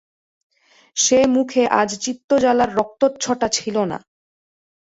সে 0.97 1.19
মুখে 1.27 1.63
আজ 1.79 1.89
চিত্তজ্বালার 2.03 2.69
রক্তচ্ছটা 2.75 3.47
ছিল 3.57 3.75
না। 3.83 3.97